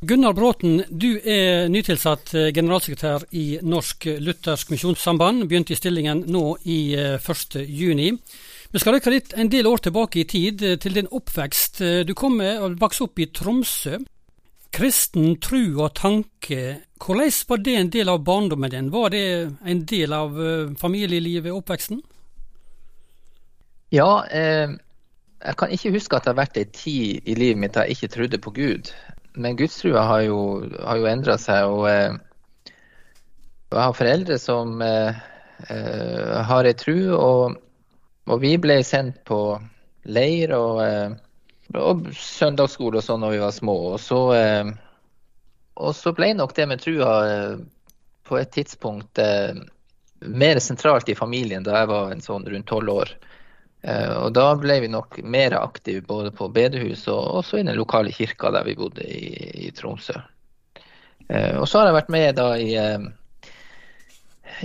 [0.00, 5.48] Gunnar Bråten, du er nytilsatt eh, generalsekretær i Norsk Luthersk Misjonssamband.
[5.50, 7.56] Begynte i stillingen nå i 1.6.
[7.64, 11.82] Eh, Vi skal rykke litt en del år tilbake i tid, eh, til din oppvekst.
[12.06, 13.98] Du kom med og vokste opp i Tromsø.
[14.70, 18.94] Kristen tru og tanke, hvordan var det en del av barndommen din?
[18.94, 19.26] Var det
[19.66, 20.38] en del av
[20.78, 22.04] familielivet og oppveksten?
[23.90, 24.78] Ja, eh,
[25.42, 27.98] jeg kan ikke huske at det har vært ei tid i livet mitt da jeg
[27.98, 28.94] ikke trodde på Gud
[29.38, 30.40] men gudstrua har jo,
[30.82, 31.70] har jo endra seg.
[31.70, 32.74] Og eh,
[33.70, 35.22] jeg har foreldre som eh,
[35.68, 37.58] eh, har ei tru, og,
[38.26, 39.40] og, vi ble sendt på
[40.08, 40.82] leir og,
[41.76, 43.76] og søndagsskole og sånn når vi var små.
[43.94, 44.20] Og så,
[45.76, 47.12] og så ble nok det med trua
[48.28, 49.20] på et tidspunkt
[50.18, 53.12] mer sentralt i familien da jeg var en sånn rundt tolv år.
[53.82, 57.78] Eh, og da ble vi nok mer aktive både på bedehus og også i den
[57.78, 59.30] lokale kirka der vi bodde i,
[59.68, 60.18] i Tromsø.
[61.28, 63.08] Eh, og så har jeg vært med da i eh,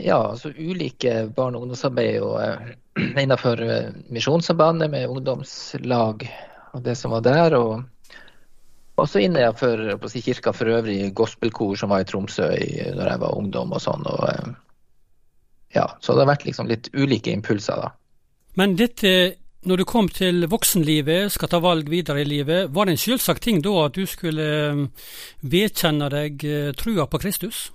[0.01, 2.73] ja, altså ulike barne- og ungdomsarbeid og
[3.23, 3.61] innenfor
[4.13, 6.27] Misjonssambandet med ungdomslag
[6.73, 7.57] og det som var der.
[7.59, 7.83] og
[8.95, 13.37] også innenfor si, kirka for øvrig, gospelkor som var i Tromsø i, når jeg var
[13.37, 14.05] ungdom og sånn.
[14.05, 14.53] Og,
[15.73, 17.89] ja, så det har vært liksom litt ulike impulser, da.
[18.59, 22.97] Men dette, når du kom til voksenlivet, skal ta valg videre i livet, var det
[22.97, 24.83] en selvsagt ting da at du skulle um,
[25.41, 27.69] vedkjenne deg uh, trua på Kristus?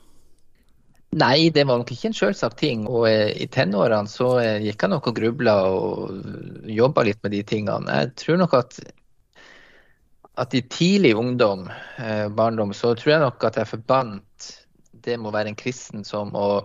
[1.16, 2.84] Nei, det var nok ikke en selvsagt ting.
[2.86, 7.32] Og eh, i tenårene så eh, gikk jeg nok og grubla og jobba litt med
[7.32, 8.00] de tingene.
[8.02, 8.80] Jeg tror nok at
[10.38, 11.64] at i tidlig ungdom,
[11.98, 14.50] eh, barndom, så tror jeg nok at jeg forbandt
[14.92, 16.60] det med å være en kristen som å,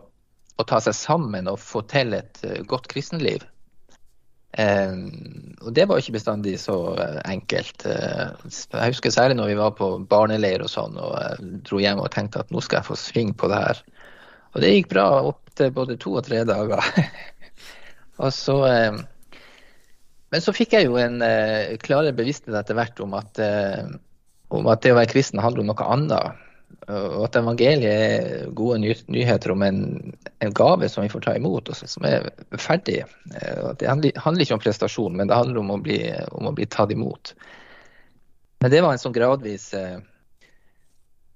[0.59, 3.47] å ta seg sammen og få til et godt kristenliv.
[4.53, 4.97] Eh,
[5.63, 7.85] og det var ikke bestandig så eh, enkelt.
[7.89, 12.03] Eh, jeg husker særlig når vi var på barneleir og sånn, og jeg dro hjem
[12.03, 13.81] og tenkte at nå skal jeg få sving på det her.
[14.53, 16.85] Og det gikk bra opp til både to og tre dager.
[18.23, 18.59] og så
[20.33, 21.22] Men så fikk jeg jo en
[21.81, 23.41] klarere bevissthet etter hvert om at,
[24.53, 26.42] om at det å være kristen handler om noe annet
[26.88, 29.79] og at evangeliet er gode ny nyheter om en,
[30.44, 32.28] en, gave som vi får ta imot, og som er
[32.59, 33.03] ferdig.
[33.35, 36.01] Eh, det handler, ikke om prestasjon, men det handler om å bli,
[36.35, 37.34] om å bli tatt imot.
[38.63, 39.95] Men det var en sånn gradvis eh,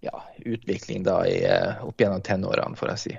[0.04, 3.18] ja, utvikling da i, eh, opp gjennom tenårene, får jeg si.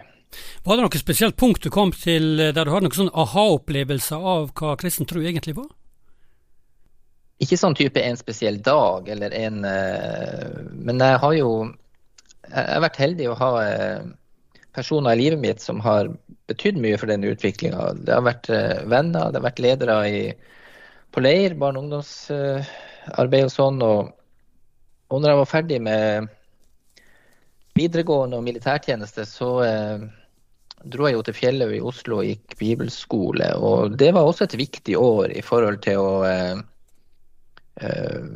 [0.69, 4.51] Var det noe spesielt punkt du kom til der du hadde noen sånn aha-opplevelse av
[4.53, 5.71] hva kristen tro egentlig var?
[7.41, 11.53] Ikke sånn type en spesiell dag eller en Men jeg har jo
[12.49, 14.09] jeg har vært heldig å ha eh,
[14.77, 16.11] personer i livet mitt som har
[16.49, 17.93] betydd mye for denne utviklinga.
[18.05, 20.23] Det har vært eh, venner, det har vært ledere i,
[21.15, 23.83] på leir, barne- og ungdomsarbeid og sånn.
[23.85, 24.13] Og,
[25.09, 26.31] og når jeg var ferdig med
[27.79, 30.07] videregående og militærtjeneste, så eh,
[30.85, 33.51] dro jeg jo til Fjellhaug i Oslo og gikk bibelskole.
[33.59, 36.63] Og det var også et viktig år i forhold til å, eh,
[37.83, 38.31] eh,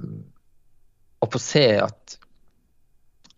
[1.23, 2.19] å få se at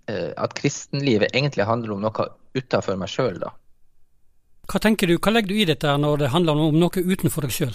[0.06, 3.54] at kristenlivet egentlig handler om noe utenfor meg sjøl, da.
[4.70, 7.52] Hva tenker du, hva legger du i dette når det handler om noe utenfor deg
[7.52, 7.74] sjøl?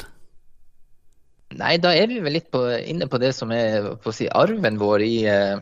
[1.59, 4.27] Nei, da er vi vel litt på, inne på det som er på å si,
[4.29, 5.61] arven vår i, eh,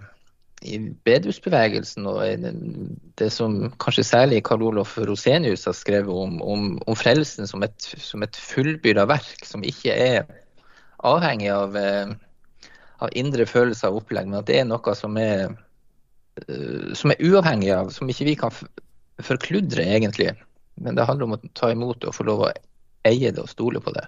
[0.67, 2.47] i bedehusbevegelsen, og
[3.19, 7.91] det som kanskje særlig Karl Olof Rosenius har skrevet om, om, om frelsen som et,
[8.03, 10.27] som et fullbyrda verk, som ikke er
[11.07, 12.11] avhengig av, eh,
[12.99, 15.66] av indre følelser og opplegg, men at det er noe som er Eh,
[16.97, 18.53] som er uavhengig av, som ikke vi kan
[19.23, 20.31] forkludre, egentlig.
[20.77, 22.53] Men det handler om å ta imot det og få lov å
[23.07, 24.05] eie det og stole på det.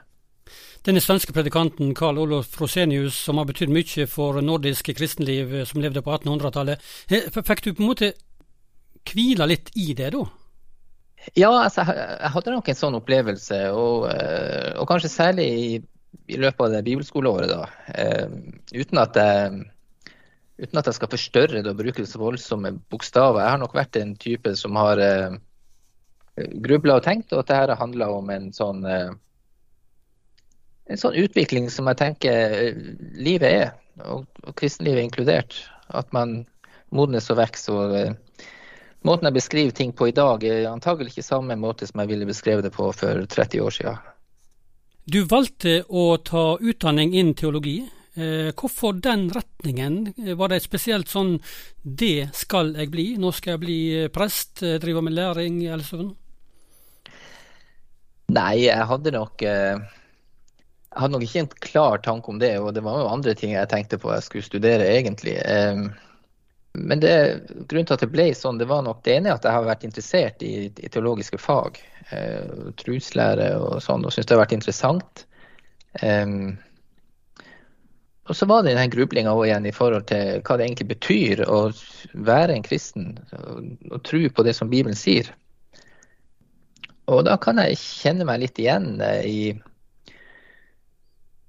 [0.87, 5.81] Denne svenske predikanten Karl Olof Rosenius, som har betydd mye for nordisk kristenliv, eh, som
[5.83, 8.13] levde på 1800-tallet, fikk du på en måte
[9.09, 10.23] hvile litt i det da?
[11.35, 15.67] Ja, altså, jeg hadde nok en sånn opplevelse, og, eh, og kanskje særlig i,
[16.31, 17.51] i, løpet av det bibelskoleåret.
[17.51, 17.67] da,
[18.71, 19.65] Uten at jeg
[20.59, 23.41] uten at jeg skal forstørre det og bruke så voldsomme bokstaver.
[23.43, 25.37] Jeg har nok vært en type som har eh,
[26.65, 29.11] grubla og tenkt, og at dette handler om en sånn, eh,
[30.89, 32.85] en sånn utvikling som jeg tenker eh,
[33.17, 33.73] livet er,
[34.05, 35.59] og, og kristenlivet er inkludert.
[35.89, 36.43] At man
[36.95, 37.73] modnes og vokser.
[37.75, 38.47] og eh,
[39.07, 42.27] Måten jeg beskriver ting på i dag, er antagelig ikke samme måte som jeg ville
[42.27, 44.01] beskrevet det på for 30 år siden.
[45.09, 47.79] Du valgte å ta utdanning innen teologi.
[48.19, 50.13] Eh, hvorfor den retningen?
[50.17, 51.39] Eh, var det et spesielt sånn
[51.83, 56.15] 'det skal jeg bli', nå skal jeg bli eh, prest, drive med læring eller sånn?
[58.29, 59.81] Nei, jeg hadde nok jeg
[61.01, 63.69] hadde nok ikke en klar tanke om det, og det var jo andre ting jeg
[63.69, 65.37] tenkte på jeg skulle studere egentlig.
[66.73, 69.51] men det, grunnen til at det ble sånn, det var nok det ene at jeg
[69.51, 71.79] har vært interessert i, i teologiske fag.
[72.77, 75.25] Truslære og sånn, og syns det har vært interessant.
[76.03, 76.57] Um,
[78.29, 81.61] og så var det den grublinga igjen i forhold til hva det egentlig betyr å
[82.13, 83.15] være en kristen.
[83.89, 85.31] Og tro på det som Bibelen sier.
[87.09, 89.41] Og da kan jeg kjenne meg litt igjen eh, i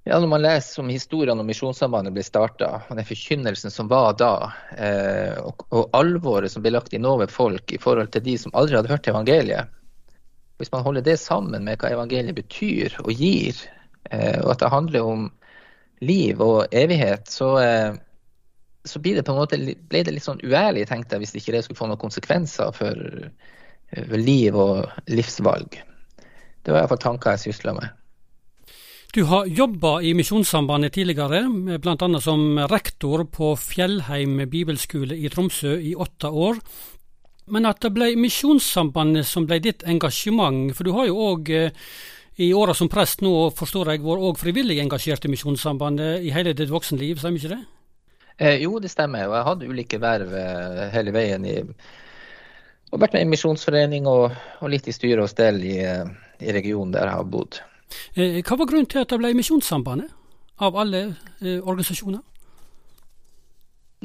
[0.09, 4.15] ja, Når man leser om historiene om Misjonssambandet ble starta, og den forkynnelsen som var
[4.17, 4.31] da,
[4.73, 8.55] eh, og, og, alvoret som ble lagt inn over folk i forhold til de som
[8.57, 9.69] aldri hadde hørt evangeliet
[10.57, 13.61] Hvis man holder det sammen med hva evangeliet betyr og gir,
[14.09, 15.29] eh, og at det handler om
[16.01, 17.93] liv og evighet, så, eh,
[18.85, 21.55] så blir det på en måte, ble det litt sånn uærlig, tenkte jeg, hvis ikke
[21.55, 25.75] det skulle få noen konsekvenser for liv og livsvalg.
[26.61, 27.97] Det var iallfall tanker jeg sysla med.
[29.11, 31.41] Du har jobba i Misjonssambandet tidligere,
[31.83, 32.19] bl.a.
[32.23, 36.61] som rektor på Fjellheim bibelskole i Tromsø i åtte år.
[37.51, 41.75] Men at det ble Misjonssambandet som ble ditt engasjement, for du har jo òg eh,
[42.41, 46.55] i åra som prest nå, forstår jeg, var òg frivillig engasjert i Misjonssambandet i hele
[46.57, 47.61] ditt voksenliv, stemmer ikke det?
[48.37, 49.27] Eh, jo, det stemmer.
[49.29, 51.59] Og jeg hadde ulike verv eh, hele veien i
[52.91, 56.07] og vært med i Misjonsforening og, og, litt i styre og stell i, eh,
[56.41, 57.61] i, regionen der jeg har bodd.
[58.15, 60.11] Eh, hva var grunnen til at det ble Misjonssambandet,
[60.61, 61.05] av alle
[61.39, 62.19] eh, organisasjoner?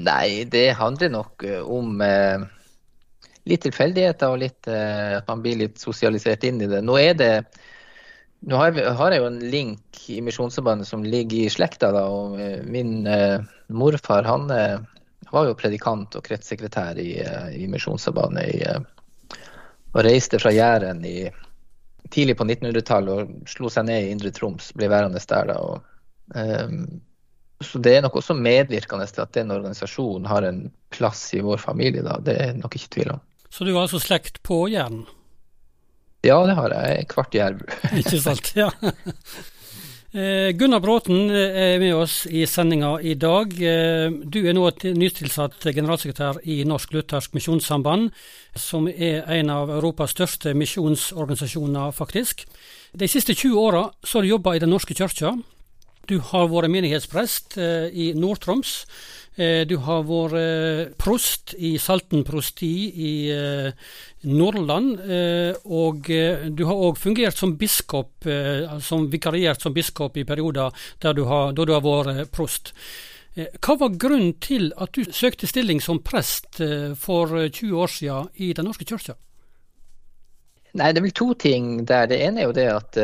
[0.06, 2.44] Nei, det handler nok eh, om eh,
[3.48, 6.82] litt tilfeldigheter og litt eh, at man blir litt sosialisert inn i det.
[6.84, 7.32] Nå er det
[8.46, 11.90] nå har jeg, har jeg jo en link i Misjonssambandet som ligger i slekta.
[11.92, 12.38] da, og
[12.70, 13.02] Min
[13.68, 14.50] morfar han
[15.30, 18.62] var jo predikant og kretssekretær i, eh, i Misjonssambandet.
[18.66, 19.38] Eh,
[19.94, 21.02] og reiste fra Jæren
[22.12, 24.70] tidlig på 1900-tallet og slo seg ned i Indre Troms.
[24.76, 25.56] Ble værende der da.
[25.56, 25.80] Og,
[27.64, 31.56] så det er nok også medvirkende til at den organisasjonen har en plass i vår
[31.56, 32.02] familie.
[32.04, 33.22] da, Det er nok ikke tvil om.
[33.48, 35.06] Så du var altså slekt på Jæren?
[36.26, 37.06] Ja, det har jeg.
[37.12, 37.62] Kvart jerv.
[38.00, 38.70] ikke sant, ja.
[40.16, 43.50] Eh, Gunnar Bråten eh, er med oss i sendinga i dag.
[43.52, 44.64] Eh, du er nå
[44.96, 48.08] nytilsatt generalsekretær i Norsk Luthersk Misjonssamband,
[48.56, 52.46] som er en av Europas største misjonsorganisasjoner, faktisk.
[52.96, 55.34] De siste 20 åra har du jobba i Den norske kirka.
[56.08, 58.84] Du har vært menighetsprest i Nord-Troms.
[59.36, 62.70] Du har vært prost i Salten prosti
[63.04, 63.10] i
[64.26, 70.16] Nordland, eh, og eh, du har òg fungert som biskop, eh, som vikariert som biskop
[70.18, 70.72] i perioder
[71.14, 72.72] du har, da du har vært prost.
[73.36, 76.56] Hva var grunnen til at du søkte stilling som prest
[76.96, 79.12] for 20 år siden i Den norske kirka?
[80.72, 82.08] Nei, det er vel to ting der.
[82.08, 82.96] Det ene er jo det at,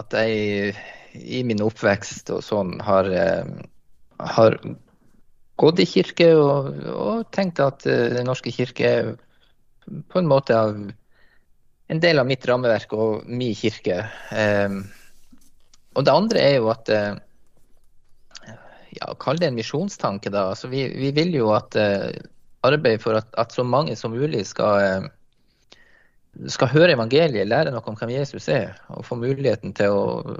[0.00, 0.72] at jeg
[1.12, 3.12] i min oppvekst og sånn har,
[4.36, 4.58] har
[5.60, 8.90] gått i kirke og, og tenkt at Den norske kirke
[9.84, 10.76] på en måte av
[11.90, 14.04] en del av mitt rammeverk og min kirke.
[14.30, 14.76] Eh,
[15.98, 17.18] og det andre er jo at eh,
[18.98, 20.48] ja, Kall det en misjonstanke, da.
[20.52, 22.10] Altså, vi, vi, vil jo at uh,
[22.66, 27.86] arbeid for at, at, så mange som mulig skal, uh, skal høre evangeliet, lære noe
[27.86, 30.34] om hvem Jesus er, og få muligheten til å,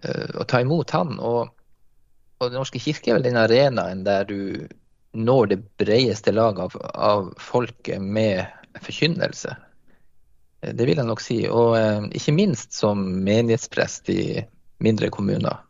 [0.00, 1.16] eh, å ta imot han.
[1.22, 1.52] Og,
[2.38, 4.66] og Den norske kirke er vel den arenaen der du
[5.16, 8.44] når det bredeste laget av, av folket med
[8.84, 9.54] forkynnelse.
[10.60, 11.38] Det vil jeg nok si.
[11.48, 14.20] Og eh, ikke minst som menighetsprest i
[14.84, 15.62] mindre kommuner.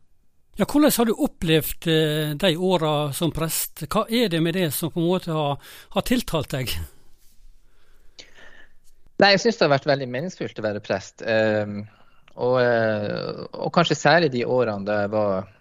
[0.57, 3.85] Ja, hvordan har du opplevd eh, de åra som prest?
[3.93, 5.59] Hva er det med det som på en måte har,
[5.93, 6.73] har tiltalt deg?
[9.21, 11.23] Nei, Jeg syns det har vært veldig meningsfullt å være prest.
[11.23, 11.77] Eh,
[12.37, 15.53] og, eh, og, kanskje særlig de årene da jeg var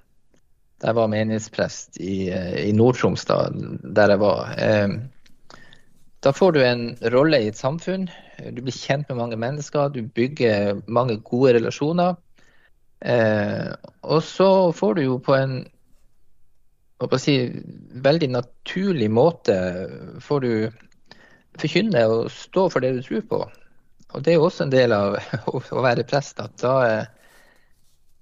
[0.83, 2.27] jeg var menighetsprest i,
[2.67, 4.51] i Nord-Troms, der jeg var.
[4.59, 4.95] Eh,
[6.25, 8.07] da får du en rolle i et samfunn.
[8.51, 9.93] Du blir kjent med mange mennesker.
[9.93, 12.15] Du bygger mange gode relasjoner.
[13.05, 13.71] Eh,
[14.03, 15.59] og så får du jo på en
[17.21, 17.35] si,
[18.03, 19.55] veldig naturlig måte
[20.23, 20.51] får du
[21.59, 23.41] forkynne og stå for det du tror på.
[24.15, 25.19] Og det er jo også en del av
[25.55, 26.39] å være prest.
[26.39, 27.05] at da,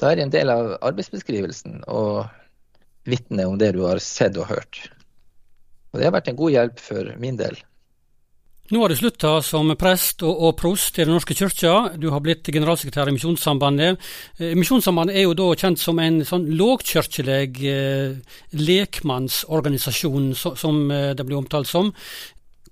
[0.01, 1.83] da er det en del av arbeidsbeskrivelsen.
[1.88, 2.25] og
[3.10, 4.88] vitne om det du har sett og hørt.
[5.93, 7.60] Og Det har vært en god hjelp for min del.
[8.72, 11.98] Nå har du slutta som prest og, og prost i Den norske kyrkja.
[12.00, 14.00] Du har blitt generalsekretær i Misjonssambandet.
[14.39, 21.12] Eh, Misjonssambandet er jo da kjent som en sånn lågkirkelig eh, lekmannsorganisasjon, så, som eh,
[21.12, 21.91] det blir omtalt som.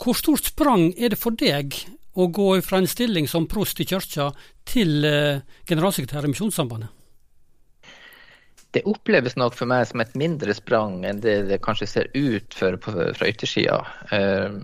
[0.02, 1.76] Hvor stort sprang er det for deg
[2.16, 4.32] å gå fra en stilling som prost i kyrkja
[4.72, 7.00] til eh, generalsekretær i Misjonssambandet?
[8.72, 12.56] Det oppleves nok for meg som et mindre sprang enn det det kanskje ser ut
[12.56, 13.82] for, på, fra yttersida.
[14.12, 14.62] Uh,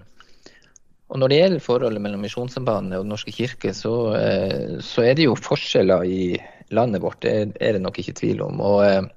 [1.07, 5.19] og når det gjelder forholdet mellom Misjonssambandet og Den norske kirke, så, uh, så, er
[5.19, 6.21] det jo forskjeller i
[6.75, 7.21] landet vårt.
[7.23, 8.59] Det er det nok ikke tvil om.
[8.63, 9.09] Og,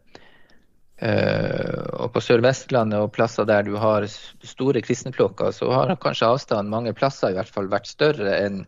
[1.03, 6.71] eh, og på Sør-Vestlandet og plasser der du har store kristenflokker, så har kanskje avstanden
[6.71, 8.63] mange plasser i hvert fall vært større enn,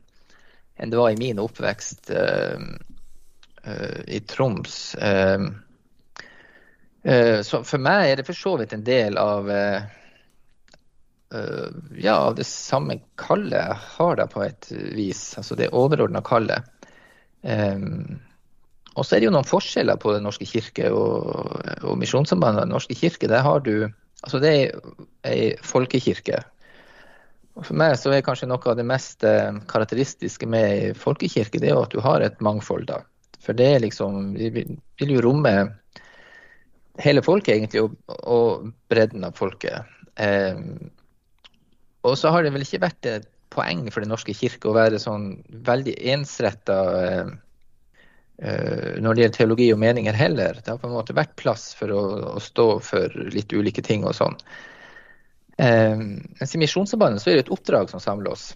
[0.82, 2.66] en det var i min oppvekst eh,
[4.10, 4.96] i Troms.
[7.02, 9.48] Så for meg er det for så vidt en del av
[11.34, 15.22] Eh, ja, av det samme kallet jeg har da på et vis.
[15.40, 16.68] Altså det overordna kallet.
[17.42, 18.20] Um,
[18.92, 22.66] og så er det jo noen forskjeller på Den norske kirke og, og Misjonssambandet.
[22.66, 23.90] Den norske kirke, der har du
[24.22, 24.76] Altså det er
[25.26, 26.44] ei folkekirke.
[27.58, 31.58] Og for meg så er kanskje noe av det mest eh, karakteristiske med ei folkekirke,
[31.58, 33.00] det er jo at du har et mangfold, da.
[33.42, 35.56] For det er liksom Vi vil jo romme
[37.00, 39.88] hele folket, egentlig, og, og bredden av folket.
[40.20, 40.58] Eh,
[42.02, 45.00] og så har det vel ikke vært et poeng for Den norske kirke å være
[45.00, 45.34] sånn
[45.66, 47.32] veldig ensretta eh,
[48.42, 50.58] når det gjelder teologi og meninger heller.
[50.58, 54.06] Det har på en måte vært plass for å, å stå for litt ulike ting
[54.08, 54.38] og sånn.
[55.62, 55.94] Eh,
[56.40, 58.50] mens i Misjonssambandet så er det et oppdrag som samler oss.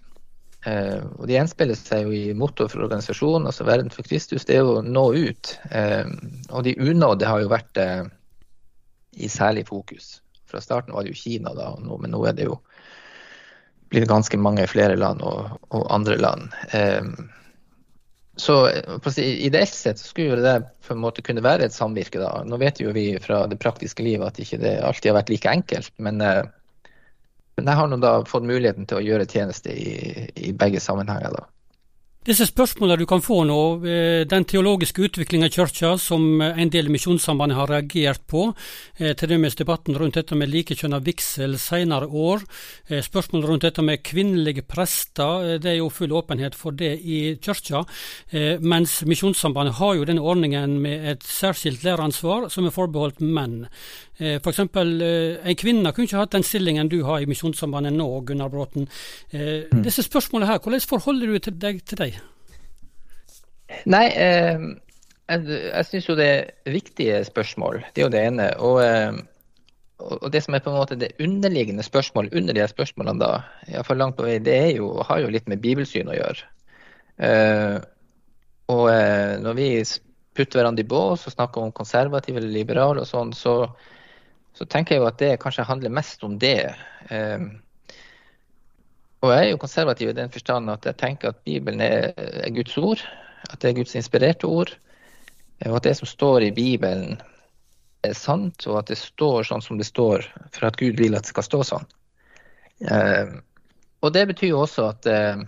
[0.65, 4.47] Eh, og Det gjenspeiler seg jo i mottoet for organisasjonen, altså Verden for Kristus.
[4.47, 5.53] Det er å nå ut.
[5.71, 6.09] Eh,
[6.49, 8.09] og de unådde har jo vært uh,
[9.17, 10.21] i særlig fokus.
[10.47, 12.59] Fra starten var det jo Kina, da, men nå er det jo
[13.91, 16.47] blitt ganske mange flere land og, og andre land.
[16.73, 17.29] Um,
[18.37, 18.57] så
[19.17, 22.19] ideelt sett skulle det på en måte kunne være et samvirke.
[22.21, 22.43] da.
[22.45, 25.49] Nå vet jo vi fra det praktiske livet at ikke det alltid har vært like
[25.51, 25.93] enkelt.
[25.97, 26.43] Men, uh,
[27.57, 31.33] men jeg har nå da fått muligheten til å gjøre tjeneste i, i begge sammenhenger.
[31.39, 31.47] da.
[32.27, 33.57] Disse spørsmålene du kan få nå,
[33.87, 38.53] eh, den teologiske utviklinga i kirka som en del i Misjonssambandet har reagert på,
[38.99, 42.43] eh, til dømes debatten rundt dette med likekjønna vigsel senere år,
[42.89, 47.37] eh, spørsmål rundt dette med kvinnelige prester, det er jo full åpenhet for det i
[47.39, 47.85] kirka,
[48.59, 53.67] mens Misjonssambandet har jo denne ordningen med et særskilt læreransvar som er forbeholdt menn.
[54.17, 54.59] F.eks.
[54.65, 58.87] en kvinne kunne ikke hatt den stillingen du har i Misjonssambandet nå, Gunnar Bråten.
[59.31, 59.83] Mm.
[59.85, 62.17] Disse spørsmålene her, hvordan forholder du deg til dem?
[63.85, 64.63] Nei, eh,
[65.27, 67.81] jeg, jeg syns jo det er viktige spørsmål.
[67.93, 68.47] Det er jo det ene.
[68.63, 69.17] Og, eh,
[69.99, 73.99] og, det som er på en måte det underliggende spørsmålet under de spørsmålene, da, iallfall
[74.01, 76.49] langt på vei, det er jo, har jo litt med bibelsyn å gjøre.
[77.27, 77.75] Eh,
[78.71, 79.69] og eh, når vi
[80.37, 83.59] putter hverandre i bås og snakker om konservative eller liberale og sånn, så,
[84.57, 86.73] så, tenker jeg jo at det kanskje handler mest om det.
[87.13, 87.45] Eh,
[89.21, 92.53] og jeg er jo konservativ i den forstand at jeg tenker at Bibelen er, er
[92.53, 93.05] Guds ord
[93.51, 94.71] at det er Guds inspirerte ord,
[95.65, 97.19] og at det som står i Bibelen
[98.05, 101.25] er sant, og at det står sånn som det står for at Gud vil at
[101.25, 101.87] det skal stå sånn.
[102.85, 103.37] Eh,
[104.05, 105.41] og det betyr jo også at, eh,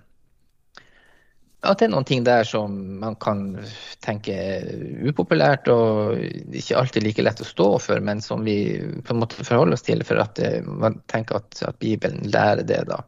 [1.60, 3.42] at det er noen ting der som man kan
[4.06, 4.68] tenke er
[5.04, 6.22] upopulært og
[6.56, 9.84] ikke alltid like lett å stå for, men som vi på en måte forholder oss
[9.84, 12.86] til for at eh, man tenker at, at Bibelen lærer det.
[12.88, 13.02] da.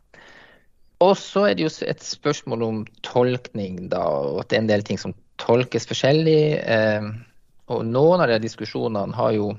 [1.01, 4.72] Og så er det jo et spørsmål om tolkning, da, og at det er en
[4.74, 6.41] del ting som tolkes forskjellig.
[6.60, 7.08] Eh,
[7.72, 9.53] og noen av de diskusjonene har jo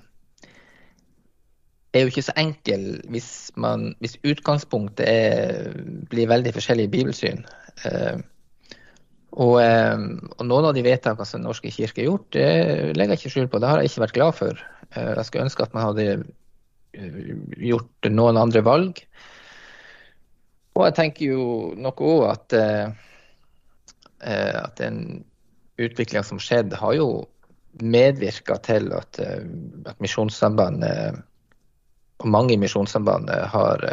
[1.93, 5.73] er jo ikke så enkel hvis, man, hvis utgangspunktet er,
[6.13, 7.43] blir veldig forskjellig i bibelsyn.
[7.89, 8.21] Eh,
[9.33, 9.97] og, eh,
[10.37, 13.35] og, noen av de vedtakene som Den norske kirke har gjort, det legger jeg ikke
[13.37, 13.61] skjul på.
[13.63, 14.65] Det har jeg ikke vært glad for.
[14.93, 17.33] Eh, jeg skulle ønske at man hadde eh,
[17.71, 19.01] gjort noen andre valg.
[20.77, 21.47] Og jeg tenker jo
[21.77, 22.55] nok òg at,
[24.25, 25.21] at den
[25.77, 27.27] utviklinga som skjedde, har jo
[27.85, 31.21] medvirka til at, at Misjonssambandet
[32.25, 33.85] og mange i Misjonssambandet har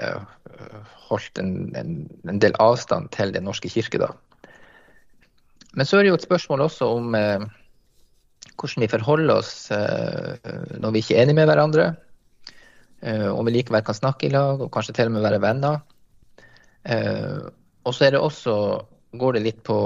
[1.09, 1.93] holdt en, en,
[2.23, 3.99] en, del avstand til Den norske kirke.
[3.99, 4.13] da.
[5.77, 7.43] Men så er det jo et spørsmål også om eh,
[8.59, 11.91] hvordan vi forholder oss eh, når vi ikke er enige med hverandre.
[13.01, 15.79] Eh, om vi likevel kan snakke i lag og kanskje til og med være venner.
[16.83, 17.45] Eh,
[17.85, 18.55] og så er det også
[19.19, 19.79] går det litt på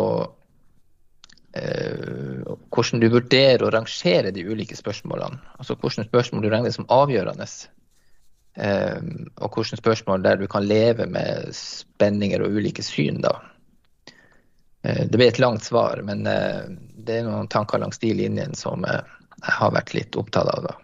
[1.56, 2.42] eh,
[2.74, 5.40] hvordan du vurderer å rangere de ulike spørsmålene.
[5.60, 7.48] Altså hvilke spørsmål du regner som avgjørende.
[8.58, 9.00] Eh,
[9.38, 13.22] og hvilke spørsmål der du kan leve med spenninger og ulike syn.
[13.24, 13.38] da.
[14.84, 16.64] Eh, det blir et langt svar, men eh,
[17.04, 19.04] det er noen tanker langs de linjene som eh,
[19.44, 20.68] jeg har vært litt opptatt av.
[20.68, 20.78] da.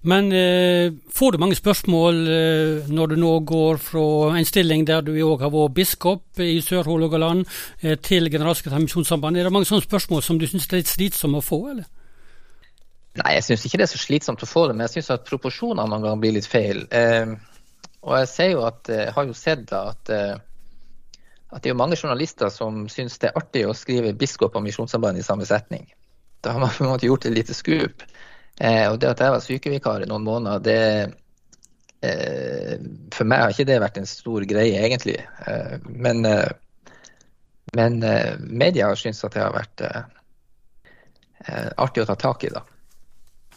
[0.00, 4.04] Men eh, får du mange spørsmål eh, når du nå går fra
[4.38, 7.44] en stilling der du òg har vært biskop i Sør-Hålogaland,
[7.84, 9.42] eh, til generalsekretær i Misjonssambandet?
[9.42, 11.90] Er det mange sånne spørsmål som du syns er litt slitsomme å få, eller?
[13.20, 15.28] Nei, jeg syns ikke det er så slitsomt å få det, men jeg syns at
[15.28, 16.86] proporsjonene noen ganger blir litt feil.
[18.00, 20.12] Og jeg ser jo at, jeg har jo sett da at,
[21.50, 25.18] at det er mange journalister som syns det er artig å skrive biskop og misjonsarbeid
[25.18, 25.88] i samme setning.
[26.40, 28.04] Da har man på en måte gjort et lite skup.
[28.60, 31.14] og det at jeg var sykevikar i noen måneder, det
[33.12, 35.18] For meg har ikke det vært en stor greie, egentlig.
[35.84, 36.24] men
[37.72, 40.02] men eh, media har syntes at det har vært eh,
[41.46, 42.64] eh, artig å ta tak i, da.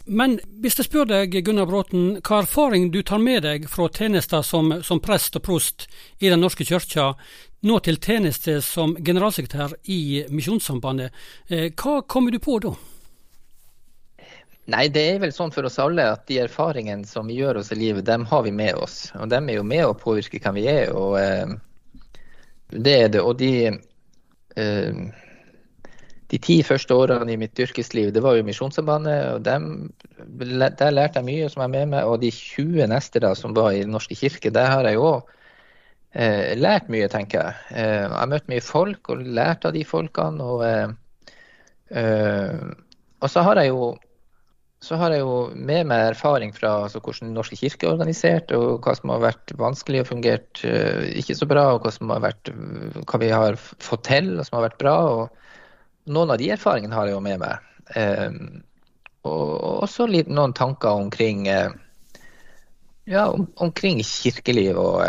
[0.04, 4.44] Men hvis jeg spør deg, Gunnar Bråten, hva erfaring du tar med deg fra tjenester
[4.44, 5.86] som, som prest og prost
[6.20, 7.14] i Den norske kirka,
[7.64, 11.14] nå til tjeneste som generalsekretær i Misjonssambandet,
[11.48, 12.74] hva kommer du på da?
[14.72, 17.72] Nei, det er vel sånn for oss alle at de erfaringene som vi gjør oss
[17.74, 19.10] i livet, dem har vi med oss.
[19.20, 20.94] Og dem er jo med å påvirke hvem vi er.
[20.96, 21.52] og eh,
[22.72, 23.20] det er det.
[23.20, 25.02] Og de eh,
[26.32, 29.34] de ti første årene i mitt yrkesliv, det var jo Misjonssambandet.
[29.34, 32.08] og dem, Der lærte jeg mye som jeg er med meg.
[32.08, 35.04] Og de 20 neste da, som var i Den norske kirke, der har jeg jo
[35.12, 35.28] òg
[36.14, 37.66] eh, lært mye, tenker jeg.
[37.74, 40.48] Eh, jeg har møtt mye folk og lært av de folkene.
[40.54, 40.88] Og, eh,
[41.90, 42.72] eh
[43.24, 43.94] og så har jo
[44.84, 48.52] så har jeg jo med meg erfaring fra altså, hvordan Den norske kirke er organisert,
[48.52, 52.12] og hva som har vært vanskelig og fungert uh, ikke så bra, og hva, som
[52.12, 52.50] har vært,
[53.08, 54.96] hva vi har fått til og som har vært bra.
[55.14, 57.64] og Noen av de erfaringene har jeg jo med meg.
[57.96, 58.60] Uh,
[59.24, 65.00] og også litt, noen tanker omkring, ja, om, omkring kirkeliv og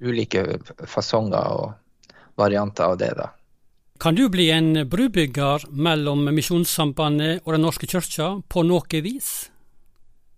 [0.00, 0.44] ulike
[0.88, 3.12] fasonger og varianter av det.
[3.16, 3.30] da.
[4.00, 9.50] Kan du bli en brubygger mellom Misjonssambandet og Den norske kirka på noe vis?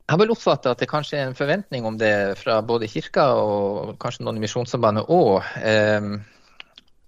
[0.02, 3.28] Jeg har vel oppfatta at det kanskje er en forventning om det fra både kirka
[3.38, 5.47] og kanskje noen i Misjonssambandet òg.
[5.62, 6.16] Ehm,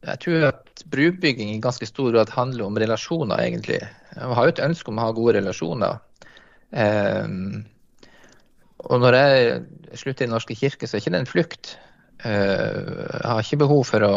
[0.07, 3.81] jeg tror at brubygging i ganske stor grad handler om relasjoner, egentlig.
[4.15, 5.99] Jeg har jo et ønske om å ha gode relasjoner.
[6.71, 7.65] Ehm,
[8.85, 11.75] og når jeg slutter i Den norske kirke, så er det ikke det en flukt.
[12.25, 14.15] Jeg har ikke behov for å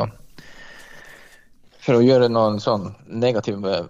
[1.88, 3.86] for å gjøre noen sånn negative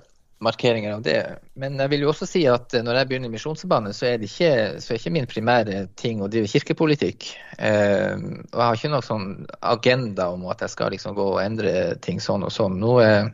[0.45, 1.21] markeringer av det.
[1.57, 4.99] Men jeg vil jo også si at når jeg begynner i Misjonssambandet, så så er
[4.99, 7.31] ikke min primære ting å drive kirkepolitikk.
[7.57, 9.27] Eh, og jeg har ikke noen sånn
[9.61, 11.73] agenda om at jeg skal liksom gå og endre
[12.05, 12.77] ting sånn og sånn.
[12.83, 13.25] Nå, eh,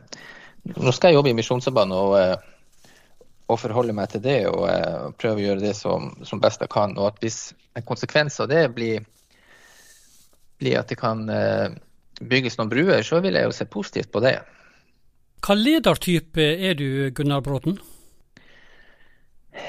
[0.72, 2.90] nå skal jeg jobbe i Misjonssambandet og, eh,
[3.50, 6.72] og, forholde meg til det eh, og prøve å gjøre det som, som, best jeg
[6.72, 6.96] kan.
[6.96, 9.04] Og at hvis en konsekvens av det blir,
[10.64, 11.76] blir at det kan eh,
[12.24, 14.38] bygges noen bruer, så vil jeg jo se positivt på det.
[15.44, 17.76] Hva ledertype er du, Gunnar Bråten?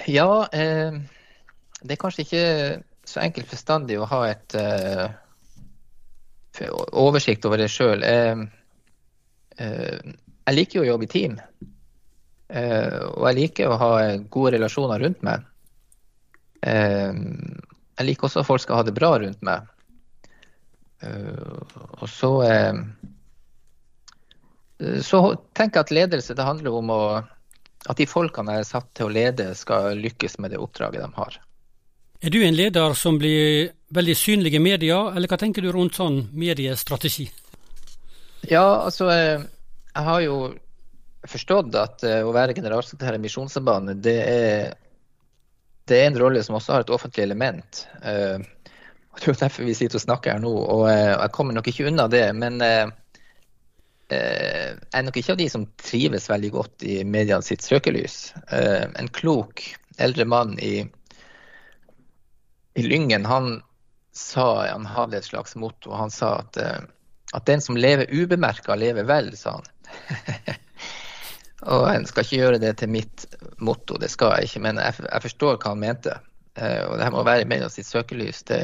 [0.09, 0.95] Ja, eh,
[1.83, 2.45] det er kanskje ikke
[3.05, 5.07] så enkelt forstandig å ha et eh,
[6.95, 8.03] oversikt over det sjøl.
[8.05, 8.45] Eh,
[9.59, 10.13] eh,
[10.45, 11.37] jeg liker jo å jobbe i team.
[12.47, 13.91] Eh, og jeg liker å ha
[14.31, 15.45] gode relasjoner rundt meg.
[16.65, 19.67] Jeg liker også at folk skal ha det bra rundt meg.
[21.05, 22.73] Eh, og så eh,
[25.01, 25.21] så
[25.55, 27.01] tenker jeg at ledelse det handler om å,
[27.87, 31.11] at de folkene jeg er satt til å lede, skal lykkes med det oppdraget de
[31.15, 31.37] har.
[32.25, 35.95] Er du en leder som blir veldig synlig i media, eller hva tenker du rundt
[35.95, 37.29] sånn mediestrategi?
[38.49, 39.45] Ja, altså eh,
[39.93, 40.39] jeg har jo
[41.25, 44.75] forstått at å være generalsekretær i Misjonssambandet, det er,
[45.89, 47.79] det er en rolle som også har et offentlig element.
[49.15, 50.51] Det er jo derfor vi sitter og snakker her nå.
[50.51, 52.25] og eh, Jeg kommer nok ikke unna det.
[52.35, 52.89] Men eh,
[54.11, 58.33] eh, jeg er nok ikke av de som trives veldig godt i mediene sitt søkelys.
[58.51, 59.63] En klok
[60.03, 60.83] eldre mann i,
[62.75, 63.61] i Lyngen, han
[64.15, 65.95] sa han hadde et slags motto.
[65.95, 66.59] Han sa at,
[67.31, 69.71] at den som lever ubemerka, lever vel, sa han.
[71.75, 73.27] og en skal ikke gjøre det til mitt
[73.63, 74.63] motto, det skal jeg ikke.
[74.67, 76.19] Men jeg, jeg forstår hva han mente.
[76.55, 78.43] Eh, og det her må være i media sitt søkelys.
[78.47, 78.61] Det,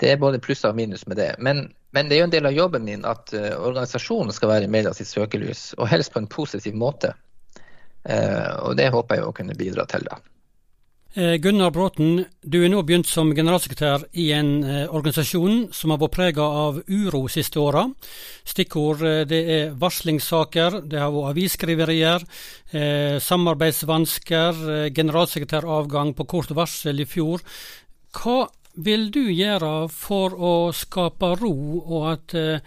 [0.00, 1.34] det, er både plusser og minus med det.
[1.38, 4.72] Men, men, det er jo en del av jobben min at uh, organisasjonen skal være
[4.72, 7.12] media sitt søkelys, og helst på en positiv måte.
[8.08, 10.20] Uh, og det håper jeg å kunne bidra til, da.
[11.10, 16.14] Gunnar Bråten, du er nå begynt som generalsekretær i en eh, organisasjon som har vært
[16.14, 17.82] prega av uro siste åra.
[18.46, 22.22] Stikkord det er varslingssaker, det har vært avisskriverier,
[22.70, 27.42] eh, samarbeidsvansker, eh, generalsekretæravgang på kort varsel i fjor.
[28.14, 28.46] Hva
[28.78, 32.60] vil du gjøre for å skape ro, og at, eh,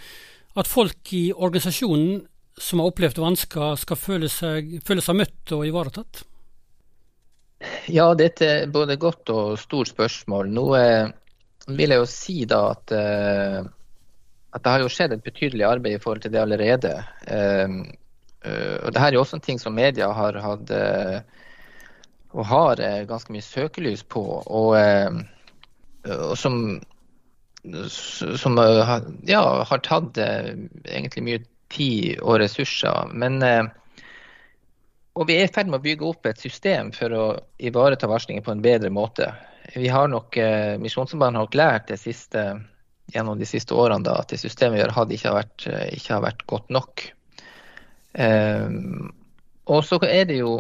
[0.56, 2.26] at folk i organisasjonen
[2.60, 6.24] som har opplevd vansker, skal føle seg, føle seg møtt og ivaretatt?
[7.92, 10.50] Ja, dette er både godt og stort spørsmål.
[10.52, 11.12] Nå eh,
[11.72, 13.60] vil jeg jo si da at, eh,
[14.54, 16.96] at, det har jo skjedd et betydelig arbeid i forhold til det allerede.
[17.28, 17.78] Eh,
[18.44, 20.72] og det her er jo også en ting som media har hatt
[22.34, 24.74] og har ganske mye søkelys på, og,
[26.12, 26.58] og som,
[28.42, 28.60] som
[29.30, 31.40] ja, har tatt egentlig mye
[31.72, 33.16] tid og ressurser.
[33.16, 33.40] Men
[35.14, 37.26] og vi er i ferd med å bygge opp et system for å
[37.62, 39.30] ivareta varslingen på en bedre måte.
[39.76, 42.64] Vi har nok, eh, Misjonssambandet har nok lært det siste,
[43.14, 45.90] gjennom de siste årene da, at det systemet vi har hatt, ikke har vært, eh,
[45.98, 47.06] ikke har vært godt nok.
[48.14, 48.70] Eh,
[49.66, 50.58] og så er det jo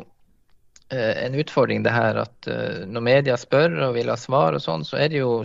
[0.89, 4.61] eh, en utfordring det her at eh, når media spør og vil ha svar og
[4.61, 5.43] sånn, så er det jo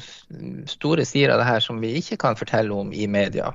[0.68, 3.54] store sider av det her som vi ikke kan fortelle om i media.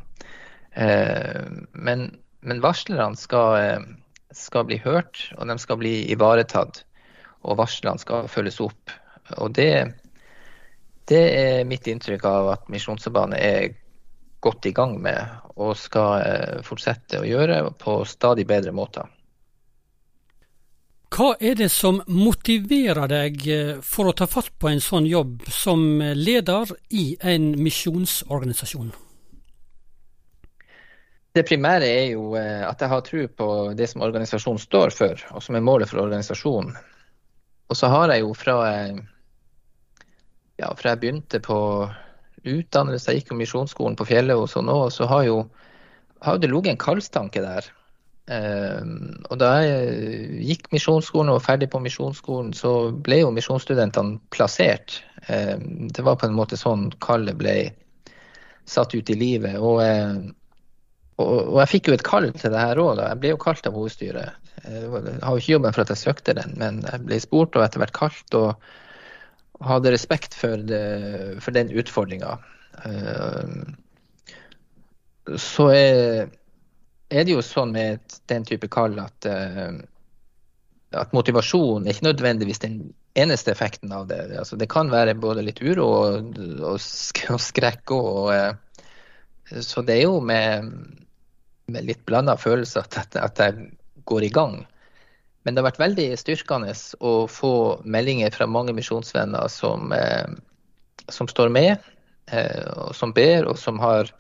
[0.74, 2.08] Men,
[2.42, 3.84] men varslerne skal
[4.38, 6.84] skal bli hørt, og de skal bli ivaretatt.
[7.44, 8.94] Og varslene skal følges opp.
[9.38, 9.72] Og det,
[11.12, 13.74] det er mitt inntrykk av at Misjonsarbeidet er
[14.44, 15.20] godt i gang med,
[15.56, 19.08] og skal eh, fortsette å gjøre på stadig bedre måter.
[21.14, 25.46] Hva er det som motiverer deg eh, for å ta fatt på en sånn jobb
[25.52, 28.92] som leder i en misjonsorganisasjon?
[31.34, 35.24] Det primære er jo eh, at jeg har tro på det som organisasjonen står for,
[35.34, 36.76] og som er målet for organisasjonen.
[37.70, 38.58] Og så har jeg jo fra
[40.60, 41.58] ja, fra jeg begynte på
[42.44, 45.38] utdannelse, jeg gikk jo misjonsskolen på fjellet og sånn òg, så har jo
[46.24, 47.66] har det ligget en kallstanke der.
[48.32, 54.22] Um, og da jeg gikk misjonsskolen og var ferdig på misjonsskolen, så ble jo misjonsstudentene
[54.32, 55.02] plassert.
[55.28, 57.58] Um, det var på en måte sånn kallet ble
[58.70, 59.58] satt ut i livet.
[59.60, 59.82] Og
[61.18, 63.02] um, og, jeg fikk jo et kall til det her òg.
[63.02, 64.40] Jeg ble jo kalt av hovedstyret.
[64.64, 67.66] Jeg har jo ikke jobben for at jeg søkte den, men jeg ble spurt og
[67.66, 68.38] etter hvert kalt.
[68.40, 68.54] Og
[69.64, 70.84] hadde respekt for, det,
[71.44, 72.38] for den utfordringa.
[72.86, 73.48] Eh,
[75.40, 76.32] så er,
[77.10, 79.78] det jo sånn med den type kall at, eh,
[81.00, 82.82] at motivasjon er ikke nødvendigvis den
[83.18, 84.26] eneste effekten av det.
[84.42, 86.82] Altså, det kan være både litt uro og, og,
[87.30, 87.96] og skrekk.
[88.34, 90.74] Eh, så det er jo med
[91.72, 93.70] med litt blanda følelser at, at, jeg
[94.10, 94.58] går i gang.
[95.44, 96.74] Men det har vært veldig styrkende
[97.04, 100.28] å få meldinger fra mange misjonsvenner som, eh,
[101.12, 101.78] som står med,
[102.32, 104.12] eh, og som ber, og som har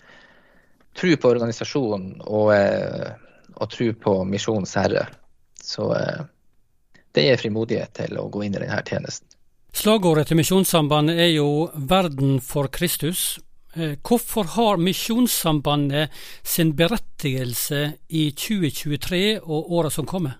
[0.99, 3.13] tro på organisasjonen og, eh,
[3.55, 5.07] og tro på misjonens herre.
[5.63, 5.87] Så
[7.15, 9.29] det gir frimodighet til å gå inn i denne tjenesten.
[9.73, 13.39] Slagordet til Misjonssambandet er jo 'Verden for Kristus'.
[13.73, 16.09] Eh, hvorfor har Misjonssambandet
[16.43, 20.37] sin berettigelse i 2023 og åra som kommer?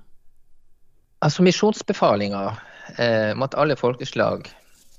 [1.20, 2.44] Altså Misjonsbefalinga
[2.98, 4.46] eh, om at alle folkeslag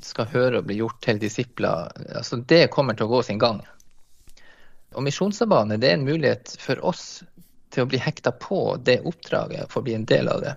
[0.03, 3.63] skal høre og bli gjort til disipler, altså det kommer til å gå sin gang.
[4.95, 7.23] Og Misjonssambandet det er en mulighet for oss
[7.71, 10.57] til å bli hekta på det oppdraget for å bli en del av det.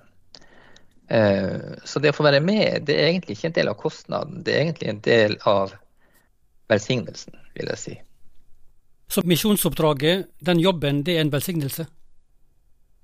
[1.13, 4.41] Eh, så det å få være med, det er egentlig ikke en del av kostnaden,
[4.41, 5.77] det er egentlig en del av
[6.71, 7.95] velsignelsen, vil jeg si.
[9.07, 11.87] Så misjonsoppdraget, den jobben, det er en velsignelse?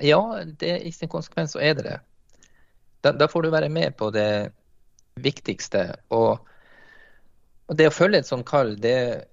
[0.03, 0.19] Ja,
[0.59, 1.99] det, i sin konsekvens så er det det.
[3.03, 4.51] Da, da, får du være med på det
[5.23, 5.93] viktigste.
[6.15, 6.39] Og,
[7.67, 9.27] og det å følge et sånt kall, det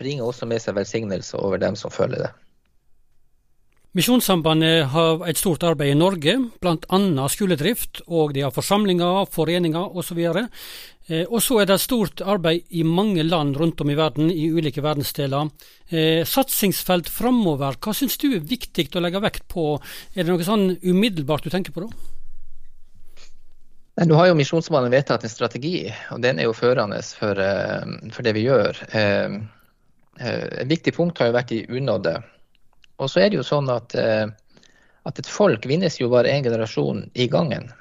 [0.00, 2.32] bringer også med seg velsignelse over dem som følger det.
[3.94, 7.28] Misjonssambandet har et stort arbeid i Norge, bl.a.
[7.30, 10.18] skoledrift, og de har forsamlinger, foreninger osv.
[11.06, 14.48] Eh, og så er det stort arbeid i mange land rundt om i verden, i
[14.52, 15.50] ulike verdensdeler.
[15.88, 19.74] Eh, satsingsfelt framover, hva syns du er viktig å legge vekt på?
[20.14, 22.10] Er det noe sånn umiddelbart du tenker på da?
[24.04, 28.26] Nå har jo Misjonsmannen vedtatt en strategi, og den er jo førende for, eh, for
[28.26, 28.80] det vi gjør.
[30.14, 32.14] Et viktig punkt har jo vært i unådde.
[33.02, 34.26] Og så er det jo sånn at, eh,
[35.04, 37.72] at et folk vinnes jo bare én generasjon i gangen.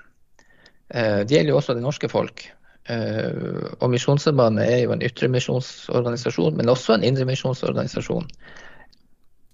[0.90, 2.46] Eh, det gjelder jo også det norske folk.
[2.90, 8.28] Eh, og Misjonssambandet er jo en ytremisjonsorganisasjon, men også en indremisjonsorganisasjon.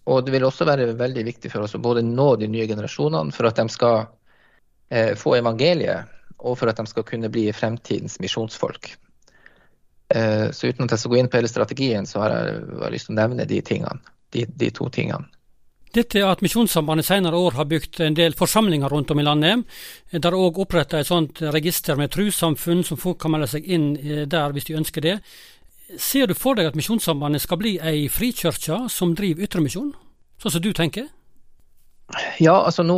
[0.09, 3.35] Og det vil også være veldig viktig for oss å både nå de nye generasjonene
[3.35, 4.07] for at de skal
[5.21, 6.09] få evangeliet,
[6.41, 8.87] og for at de skal kunne bli fremtidens misjonsfolk.
[10.09, 13.13] Så uten at jeg skal gå inn på hele strategien, så har jeg lyst til
[13.13, 14.01] å nevne de tingene,
[14.33, 15.29] de, de to tingene.
[15.95, 19.63] Dette at Misjonssambandet senere år har bygd en del forsamlinger rundt om i landet.
[20.11, 23.95] Det er òg oppretta et sånt register med trossamfunn som folk kan melde seg inn
[23.97, 25.15] eh, der hvis de ønsker det.
[25.97, 29.95] Ser du for deg at Misjonssambandet skal bli ei frikirke som driver ytremisjon,
[30.37, 31.07] sånn som du tenker?
[32.41, 32.97] Ja, altså nå,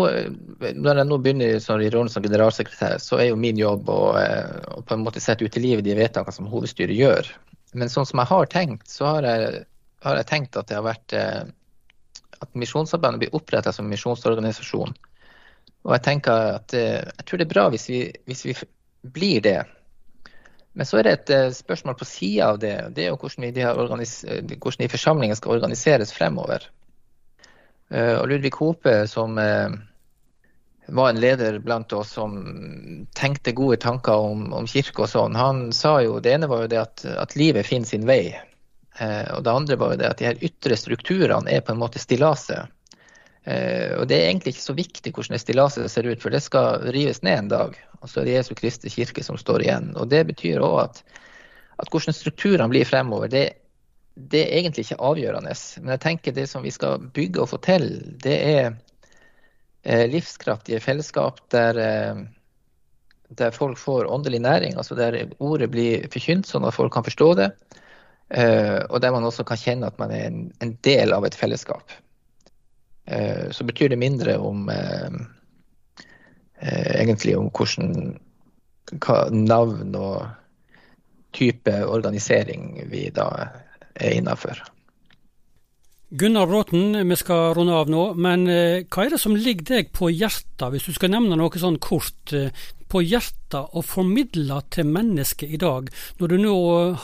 [0.59, 4.51] Når jeg nå begynner i rollen som generalsekretær, så er jo min jobb å, eh,
[4.75, 7.31] å på en måte sette ut i livet de vedtakene som hovedstyret gjør.
[7.73, 9.65] Men sånn som jeg har tenkt, så har jeg,
[10.03, 11.43] har jeg tenkt at det har vært eh,
[12.41, 14.95] at Misjonssambandet blir oppretta som misjonsorganisasjon.
[15.85, 18.55] Og jeg tenker at eh, jeg tror det er bra hvis vi, hvis vi
[19.13, 19.59] blir det.
[20.77, 22.75] Men så er det et uh, spørsmål på sida av det.
[22.95, 26.69] Det er jo hvordan, de, hvordan de forsamlingene skal organiseres fremover.
[27.91, 32.37] Og Ludvig Hope, som var en leder blant oss som
[33.15, 36.71] tenkte gode tanker om, om kirke og sånn, han sa jo det ene var jo
[36.71, 38.31] det at, at livet finner sin vei.
[39.01, 42.01] Og det andre var jo det at de her ytre strukturene er på en måte
[42.01, 42.69] stillaset.
[43.43, 46.43] Eh, og Det er egentlig ikke så viktig hvordan det stillaset ser ut, for det
[46.45, 47.79] skal rives ned en dag.
[48.01, 49.91] Og så er det Jesu Kristi kirke som står igjen.
[49.97, 51.01] Og Det betyr òg at,
[51.81, 53.45] at hvordan strukturene blir fremover, det,
[54.15, 55.55] det, er egentlig ikke avgjørende.
[55.81, 57.89] Men jeg tenker det som vi skal bygge og få til,
[58.21, 58.69] det er
[59.83, 62.23] eh, livskraftige fellesskap der, eh,
[63.41, 67.33] der folk får åndelig næring, altså der ordet blir forkynt sånn at folk kan forstå
[67.39, 67.53] det.
[68.31, 71.91] Og der man også kan kjenne at man er en, del av et fellesskap.
[73.05, 75.09] Eh, så betyr det mindre om eh,
[76.61, 78.19] eh, egentlig om hvordan
[79.31, 80.27] navn og
[81.33, 83.27] type organisering vi da
[83.95, 84.59] er innafor.
[86.11, 90.09] Gunnar Bråten, vi skal runde av nå, men hva er det som ligger deg på
[90.11, 92.33] hjertet, hvis du skal nevne noe sånn kort
[92.91, 95.87] på hjertet å formidle til mennesket i dag,
[96.19, 96.55] når du nå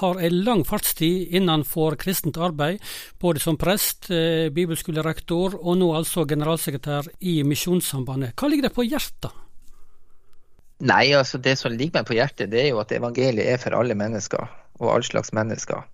[0.02, 2.84] har en lang fartstid innenfor kristent arbeid,
[3.22, 8.36] både som prest, eh, bibelskolerektor og nå altså generalsekretær i Misjonssambandet.
[8.36, 9.44] Hva ligger det på hjertet?
[10.80, 13.74] Nei, altså Det som ligger meg på hjertet, det er jo at evangeliet er for
[13.74, 14.46] alle mennesker,
[14.78, 15.88] og all slags mennesker.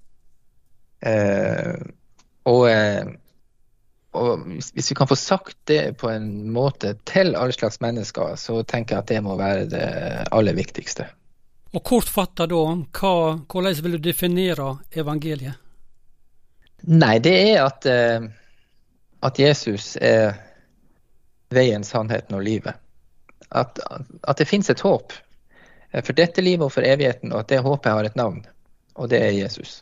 [1.03, 1.77] Eh,
[2.49, 3.05] og eh,
[4.13, 8.61] og hvis vi kan få sagt det på en måte til alle slags mennesker, så
[8.63, 9.87] tenker jeg at det må være det
[10.31, 11.07] aller viktigste.
[11.73, 12.61] Og kort fatta da,
[12.93, 13.13] hva,
[13.49, 15.57] hvordan vil du definere evangeliet?
[16.83, 18.25] Nei, det er at, eh,
[19.23, 20.35] at Jesus er
[21.53, 22.75] veien, sannheten og livet.
[23.49, 25.13] At, at det finnes et håp
[26.01, 28.41] for dette livet og for evigheten, og at det håpet har et navn,
[28.97, 29.81] og det er Jesus.